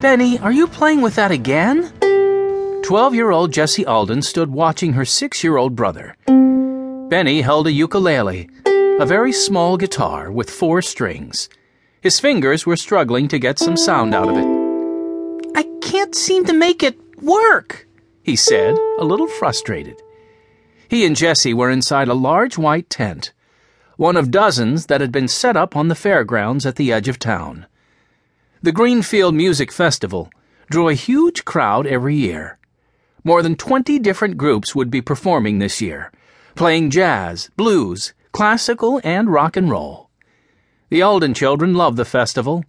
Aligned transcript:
Benny, 0.00 0.38
are 0.38 0.50
you 0.50 0.66
playing 0.66 1.02
with 1.02 1.16
that 1.16 1.30
again? 1.30 1.92
Twelve 2.82 3.14
year 3.14 3.30
old 3.30 3.52
Jessie 3.52 3.84
Alden 3.84 4.22
stood 4.22 4.50
watching 4.50 4.94
her 4.94 5.04
six 5.04 5.44
year 5.44 5.58
old 5.58 5.76
brother. 5.76 6.16
Benny 7.10 7.42
held 7.42 7.66
a 7.66 7.72
ukulele, 7.72 8.48
a 8.64 9.04
very 9.04 9.30
small 9.30 9.76
guitar 9.76 10.32
with 10.32 10.48
four 10.48 10.80
strings. 10.80 11.50
His 12.00 12.18
fingers 12.18 12.64
were 12.64 12.78
struggling 12.78 13.28
to 13.28 13.38
get 13.38 13.58
some 13.58 13.76
sound 13.76 14.14
out 14.14 14.30
of 14.30 14.38
it. 14.38 15.50
I 15.54 15.64
can't 15.82 16.14
seem 16.14 16.46
to 16.46 16.54
make 16.54 16.82
it 16.82 16.98
work, 17.20 17.86
he 18.22 18.36
said, 18.36 18.78
a 18.98 19.04
little 19.04 19.28
frustrated. 19.28 20.00
He 20.88 21.04
and 21.04 21.14
Jessie 21.14 21.52
were 21.52 21.68
inside 21.68 22.08
a 22.08 22.14
large 22.14 22.56
white 22.56 22.88
tent, 22.88 23.34
one 23.98 24.16
of 24.16 24.30
dozens 24.30 24.86
that 24.86 25.02
had 25.02 25.12
been 25.12 25.28
set 25.28 25.58
up 25.58 25.76
on 25.76 25.88
the 25.88 25.94
fairgrounds 25.94 26.64
at 26.64 26.76
the 26.76 26.90
edge 26.90 27.06
of 27.06 27.18
town. 27.18 27.66
The 28.62 28.72
Greenfield 28.72 29.34
Music 29.34 29.72
Festival 29.72 30.30
drew 30.70 30.90
a 30.90 30.94
huge 30.94 31.46
crowd 31.46 31.86
every 31.86 32.14
year. 32.14 32.58
More 33.24 33.42
than 33.42 33.56
20 33.56 33.98
different 34.00 34.36
groups 34.36 34.74
would 34.74 34.90
be 34.90 35.00
performing 35.00 35.58
this 35.58 35.80
year, 35.80 36.12
playing 36.56 36.90
jazz, 36.90 37.48
blues, 37.56 38.12
classical, 38.32 39.00
and 39.02 39.32
rock 39.32 39.56
and 39.56 39.70
roll. 39.70 40.10
The 40.90 41.00
Alden 41.00 41.32
children 41.32 41.72
loved 41.72 41.96
the 41.96 42.04
festival, 42.04 42.62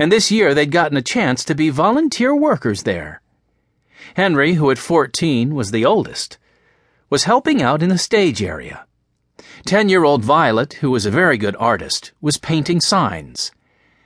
and 0.00 0.10
this 0.10 0.32
year 0.32 0.52
they'd 0.52 0.72
gotten 0.72 0.96
a 0.96 1.12
chance 1.14 1.44
to 1.44 1.54
be 1.54 1.70
volunteer 1.70 2.34
workers 2.34 2.82
there. 2.82 3.22
Henry, 4.14 4.54
who 4.54 4.72
at 4.72 4.78
14 4.78 5.54
was 5.54 5.70
the 5.70 5.84
oldest, 5.84 6.38
was 7.08 7.22
helping 7.22 7.62
out 7.62 7.84
in 7.84 7.88
the 7.88 7.98
stage 7.98 8.42
area. 8.42 8.84
Ten 9.64 9.88
year 9.88 10.02
old 10.02 10.24
Violet, 10.24 10.72
who 10.80 10.90
was 10.90 11.06
a 11.06 11.10
very 11.12 11.38
good 11.38 11.54
artist, 11.60 12.10
was 12.20 12.36
painting 12.36 12.80
signs 12.80 13.52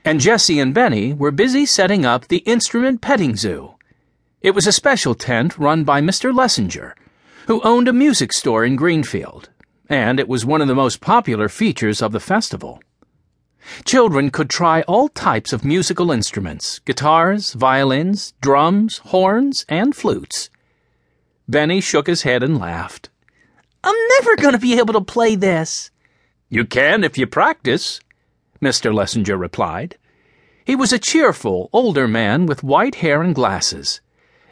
and 0.03 0.19
Jessie 0.19 0.59
and 0.59 0.73
Benny 0.73 1.13
were 1.13 1.31
busy 1.31 1.65
setting 1.65 2.05
up 2.05 2.27
the 2.27 2.39
instrument 2.39 3.01
petting 3.01 3.35
zoo. 3.35 3.75
It 4.41 4.55
was 4.55 4.65
a 4.65 4.71
special 4.71 5.13
tent 5.13 5.57
run 5.57 5.83
by 5.83 6.01
Mr. 6.01 6.33
Lessinger, 6.33 6.93
who 7.47 7.61
owned 7.61 7.87
a 7.87 7.93
music 7.93 8.33
store 8.33 8.65
in 8.65 8.75
Greenfield, 8.75 9.49
and 9.87 10.19
it 10.19 10.27
was 10.27 10.45
one 10.45 10.61
of 10.61 10.67
the 10.67 10.75
most 10.75 11.01
popular 11.01 11.47
features 11.49 12.01
of 12.01 12.11
the 12.11 12.19
festival. 12.19 12.81
Children 13.85 14.31
could 14.31 14.49
try 14.49 14.81
all 14.83 15.07
types 15.09 15.53
of 15.53 15.63
musical 15.63 16.11
instruments 16.11 16.79
guitars, 16.79 17.53
violins, 17.53 18.33
drums, 18.41 18.97
horns, 18.99 19.65
and 19.69 19.95
flutes. 19.95 20.49
Benny 21.47 21.81
shook 21.81 22.07
his 22.07 22.23
head 22.23 22.41
and 22.41 22.57
laughed. 22.57 23.09
I'm 23.83 23.95
never 24.19 24.35
going 24.37 24.53
to 24.53 24.59
be 24.59 24.77
able 24.79 24.93
to 24.93 25.01
play 25.01 25.35
this. 25.35 25.91
You 26.49 26.65
can 26.65 27.03
if 27.03 27.17
you 27.17 27.27
practice, 27.27 27.99
Mr. 28.61 28.93
Lessinger 28.93 29.37
replied. 29.37 29.97
He 30.63 30.75
was 30.75 30.93
a 30.93 30.99
cheerful, 30.99 31.69
older 31.73 32.07
man 32.07 32.45
with 32.45 32.63
white 32.63 32.95
hair 32.95 33.21
and 33.21 33.33
glasses, 33.33 34.01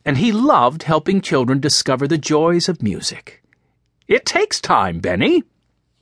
and 0.03 0.17
he 0.17 0.31
loved 0.31 0.83
helping 0.83 1.21
children 1.21 1.59
discover 1.59 2.07
the 2.07 2.17
joys 2.17 2.67
of 2.67 2.81
music. 2.81 3.43
It 4.07 4.25
takes 4.25 4.59
time, 4.59 4.99
Benny, 4.99 5.43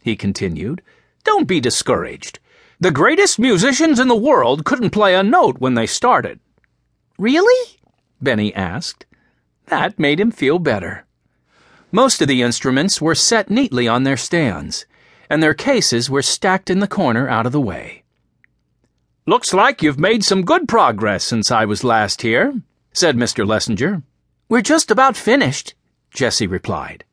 he 0.02 0.16
continued. 0.16 0.82
Don't 1.26 1.48
be 1.48 1.60
discouraged. 1.60 2.40
The 2.80 2.92
greatest 2.92 3.40
musicians 3.40 4.00
in 4.00 4.08
the 4.08 4.16
world 4.16 4.64
couldn't 4.64 4.92
play 4.92 5.14
a 5.14 5.24
note 5.24 5.60
when 5.60 5.74
they 5.74 5.88
started. 5.88 6.40
Really? 7.18 7.80
Benny 8.22 8.54
asked. 8.54 9.06
That 9.66 10.00
made 10.00 10.20
him 10.20 10.32
feel 10.32 10.60
better. 10.60 11.06
Most 11.92 12.22
of 12.22 12.30
the 12.30 12.42
instruments 12.42 13.02
were 13.02 13.16
set 13.16 13.50
neatly 13.50 13.88
on 13.88 14.04
their 14.04 14.16
stands 14.16 14.86
and 15.30 15.42
their 15.42 15.54
cases 15.54 16.10
were 16.10 16.22
stacked 16.22 16.70
in 16.70 16.80
the 16.80 16.88
corner 16.88 17.28
out 17.28 17.46
of 17.46 17.52
the 17.52 17.62
way. 17.62 18.04
Looks 19.26 19.54
like 19.54 19.82
you've 19.82 20.00
made 20.00 20.24
some 20.24 20.46
good 20.46 20.68
progress 20.68 21.24
since 21.24 21.52
I 21.52 21.66
was 21.66 21.84
last 21.84 22.22
here, 22.22 22.62
said 22.94 23.18
Mr. 23.18 23.46
Lessinger. 23.46 24.04
We're 24.48 24.62
just 24.62 24.90
about 24.90 25.18
finished, 25.18 25.74
Jessie 26.12 26.48
replied. 26.48 27.04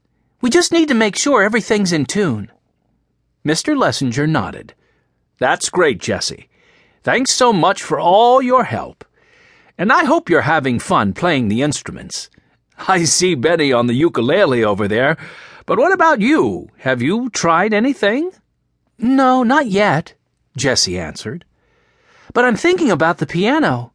We 0.41 0.51
just 0.51 0.73
need 0.73 0.89
to 0.89 0.95
make 0.95 1.17
sure 1.17 1.43
everything's 1.43 1.93
in 1.93 2.07
tune. 2.07 2.53
Mr. 3.45 3.77
Lessinger 3.77 4.29
nodded. 4.29 4.75
That's 5.39 5.69
great, 5.69 5.99
Jessie. 5.99 6.49
Thanks 7.03 7.33
so 7.33 7.53
much 7.53 7.83
for 7.83 7.99
all 7.99 8.41
your 8.41 8.65
help. 8.65 9.05
And 9.77 9.93
I 9.93 10.05
hope 10.05 10.31
you're 10.31 10.43
having 10.43 10.79
fun 10.79 11.13
playing 11.13 11.49
the 11.49 11.63
instruments. 11.63 12.31
I 12.89 13.05
see 13.05 13.35
Benny 13.35 13.73
on 13.73 13.87
the 13.89 13.95
ukulele 13.95 14.65
over 14.65 14.87
there. 14.87 15.17
But 15.67 15.79
what 15.79 15.93
about 15.93 16.21
you? 16.21 16.69
Have 16.79 17.01
you 17.01 17.31
tried 17.31 17.73
anything? 17.73 18.33
No, 18.99 19.43
not 19.43 19.67
yet, 19.67 20.15
Jessie 20.57 20.99
answered. 20.99 21.45
But 22.35 22.45
I'm 22.45 22.57
thinking 22.57 22.91
about 22.91 23.19
the 23.19 23.27
piano. 23.27 23.93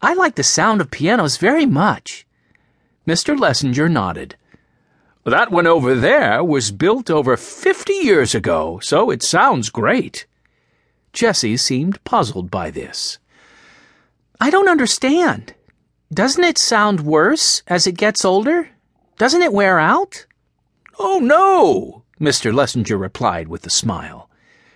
I 0.00 0.14
like 0.14 0.36
the 0.36 0.44
sound 0.44 0.80
of 0.80 0.90
pianos 0.90 1.36
very 1.36 1.66
much. 1.66 2.26
Mr. 3.06 3.36
Lessinger 3.36 3.90
nodded. 3.90 4.36
That 5.24 5.50
one 5.50 5.66
over 5.66 5.94
there 5.94 6.44
was 6.44 6.70
built 6.70 7.10
over 7.10 7.36
fifty 7.36 7.94
years 7.94 8.34
ago, 8.34 8.78
so 8.82 9.10
it 9.10 9.22
sounds 9.22 9.70
great. 9.70 10.26
Jessie 11.12 11.56
seemed 11.56 12.02
puzzled 12.04 12.50
by 12.50 12.70
this. 12.70 13.18
I 14.40 14.50
don't 14.50 14.68
understand. 14.68 15.54
Doesn't 16.12 16.44
it 16.44 16.58
sound 16.58 17.00
worse 17.00 17.62
as 17.66 17.86
it 17.86 17.96
gets 17.96 18.24
older? 18.24 18.68
Doesn't 19.16 19.42
it 19.42 19.52
wear 19.52 19.78
out? 19.78 20.26
Oh, 20.98 21.18
no, 21.18 22.04
Mr. 22.20 22.52
Lessinger 22.52 22.98
replied 22.98 23.48
with 23.48 23.66
a 23.66 23.70
smile. 23.70 24.30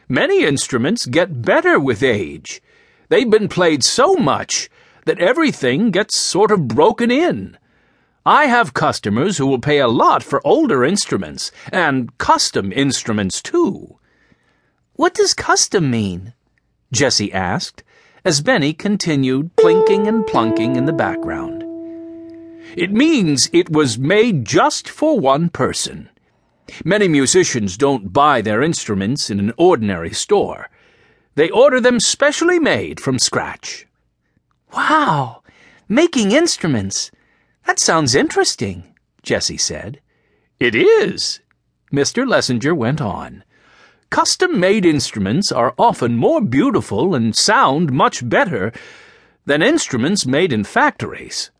Many 0.09 0.45
instruments 0.45 1.07
get 1.07 1.43
better 1.43 1.79
with 1.79 2.03
age. 2.03 2.61
They've 3.09 3.31
been 3.31 3.49
played 3.49 3.85
so 3.85 4.15
much 4.15 4.69
that 5.05 5.21
everything 5.21 5.91
gets 5.91 6.17
sort 6.17 6.51
of 6.51 6.69
broken 6.69 7.11
in. 7.11 7.57
I 8.27 8.45
have 8.47 8.75
customers 8.75 9.39
who 9.39 9.47
will 9.47 9.61
pay 9.61 9.79
a 9.79 9.89
lot 9.89 10.23
for 10.23 10.47
older 10.47 10.85
instruments, 10.85 11.51
and 11.73 12.17
custom 12.19 12.73
instruments, 12.73 13.41
too. 13.41 13.99
What 14.95 15.15
does 15.15 15.33
custom 15.33 15.91
mean? 15.91 16.35
Jessie 16.93 17.33
asked, 17.33 17.83
as 18.25 18.43
Benny 18.43 18.75
continued 18.75 19.57
plinking 19.57 20.07
and 20.07 20.27
plunking 20.27 20.77
in 20.77 20.85
the 20.85 20.93
background. 20.93 21.58
It 22.77 22.93
means 22.93 23.49
it 23.53 23.71
was 23.71 23.99
made 23.99 24.45
just 24.45 24.89
for 24.89 25.19
one 25.19 25.49
person. 25.49 26.09
Many 26.85 27.09
musicians 27.09 27.77
don't 27.77 28.13
buy 28.13 28.43
their 28.43 28.63
instruments 28.63 29.31
in 29.31 29.39
an 29.39 29.53
ordinary 29.57 30.13
store. 30.13 30.69
They 31.35 31.51
order 31.51 31.81
them 31.81 32.01
specially 32.01 32.59
made 32.59 33.01
from 33.01 33.19
scratch. 33.19 33.87
Wow! 34.75 35.43
Making 35.89 36.33
instruments. 36.33 37.11
That 37.67 37.79
sounds 37.79 38.15
interesting, 38.15 38.95
Jessie 39.23 39.57
said. 39.57 40.01
It 40.61 40.75
is, 40.75 41.41
Mr. 41.93 42.27
Lessinger 42.27 42.75
went 42.77 43.01
on. 43.01 43.45
Custom 44.11 44.59
made 44.59 44.85
instruments 44.85 45.53
are 45.53 45.75
often 45.79 46.17
more 46.17 46.41
beautiful 46.41 47.15
and 47.15 47.37
sound 47.37 47.93
much 47.93 48.29
better 48.29 48.73
than 49.45 49.63
instruments 49.63 50.27
made 50.27 50.53
in 50.53 50.65
factories. 50.65 51.51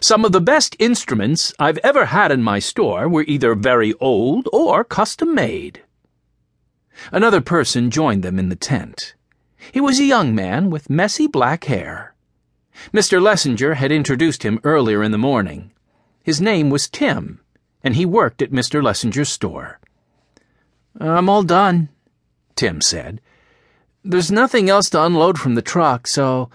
Some 0.00 0.24
of 0.24 0.32
the 0.32 0.40
best 0.40 0.76
instruments 0.78 1.52
I've 1.58 1.78
ever 1.78 2.06
had 2.06 2.30
in 2.30 2.42
my 2.42 2.60
store 2.60 3.08
were 3.08 3.24
either 3.26 3.54
very 3.54 3.92
old 3.94 4.48
or 4.52 4.84
custom 4.84 5.34
made. 5.34 5.82
Another 7.10 7.40
person 7.40 7.90
joined 7.90 8.22
them 8.22 8.38
in 8.38 8.50
the 8.50 8.56
tent. 8.56 9.14
He 9.72 9.80
was 9.80 9.98
a 9.98 10.04
young 10.04 10.34
man 10.34 10.70
with 10.70 10.88
messy 10.88 11.26
black 11.26 11.64
hair. 11.64 12.14
Mr. 12.92 13.20
Lessinger 13.20 13.74
had 13.74 13.90
introduced 13.90 14.42
him 14.44 14.60
earlier 14.64 15.02
in 15.02 15.10
the 15.10 15.18
morning. 15.18 15.72
His 16.22 16.40
name 16.40 16.70
was 16.70 16.88
Tim, 16.88 17.40
and 17.82 17.96
he 17.96 18.06
worked 18.06 18.40
at 18.42 18.52
Mr. 18.52 18.82
Lessinger's 18.82 19.28
store. 19.28 19.80
I'm 20.98 21.28
all 21.28 21.42
done, 21.42 21.88
Tim 22.54 22.80
said. 22.80 23.20
There's 24.04 24.30
nothing 24.30 24.70
else 24.70 24.88
to 24.90 25.04
unload 25.04 25.38
from 25.38 25.56
the 25.56 25.62
truck, 25.62 26.06
so 26.06 26.48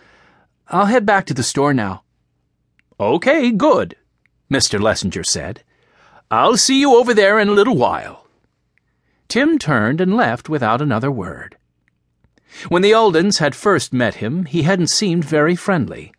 I'll 0.70 0.86
head 0.86 1.06
back 1.06 1.26
to 1.28 1.34
the 1.34 1.44
store 1.44 1.74
now. 1.74 2.05
Okay, 3.00 3.52
good, 3.52 3.96
Mr. 4.50 4.80
Lessinger 4.80 5.26
said. 5.26 5.64
I'll 6.32 6.58
see 6.58 6.80
you 6.80 6.96
over 6.96 7.14
there 7.14 7.40
in 7.40 7.50
a 7.50 7.54
little 7.54 7.76
while. 7.76 8.28
Tim 9.28 9.60
turned 9.60 10.00
and 10.00 10.16
left 10.16 10.48
without 10.48 10.82
another 10.82 11.12
word. 11.12 11.58
When 12.70 12.82
the 12.82 12.94
Aldens 12.94 13.40
had 13.40 13.54
first 13.54 13.92
met 13.92 14.16
him, 14.16 14.46
he 14.46 14.64
hadn't 14.64 14.88
seemed 14.88 15.26
very 15.26 15.56
friendly. 15.56 16.14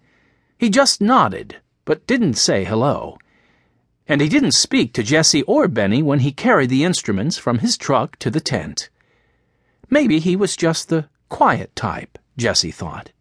He 0.59 0.69
just 0.69 1.01
nodded, 1.01 1.57
but 1.87 2.07
didn't 2.07 2.35
say 2.35 2.65
hello. 2.65 3.17
And 4.07 4.21
he 4.21 4.29
didn't 4.29 4.53
speak 4.53 4.93
to 4.95 5.03
Jessie 5.03 5.43
or 5.43 5.69
Benny 5.69 6.03
when 6.03 6.21
he 6.21 6.31
carried 6.31 6.69
the 6.69 6.85
instruments 6.85 7.39
from 7.39 7.61
his 7.61 7.79
truck 7.79 8.19
to 8.19 8.31
the 8.31 8.41
tent. 8.41 8.91
Maybe 9.89 10.19
he 10.19 10.37
was 10.37 10.57
just 10.57 10.89
the 10.89 11.09
quiet 11.29 11.75
type, 11.75 12.19
Jessie 12.37 12.71
thought. 12.71 13.13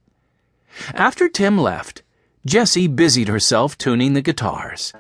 After 0.94 1.30
Tim 1.30 1.58
left, 1.58 2.04
Jessie 2.46 2.88
busied 2.88 3.28
herself 3.28 3.76
tuning 3.76 4.14
the 4.14 4.22
guitars. 4.22 4.94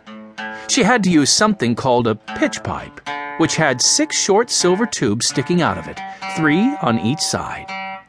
She 0.68 0.82
had 0.82 1.04
to 1.04 1.12
use 1.12 1.30
something 1.30 1.76
called 1.76 2.08
a 2.08 2.16
pitch 2.16 2.64
pipe, 2.64 3.08
which 3.38 3.56
had 3.56 3.80
six 3.84 4.18
short 4.18 4.50
silver 4.50 4.88
tubes 4.88 5.28
sticking 5.28 5.62
out 5.62 5.78
of 5.78 5.88
it, 5.88 6.00
three 6.36 6.76
on 6.82 7.00
each 7.00 7.20
side. 7.20 7.68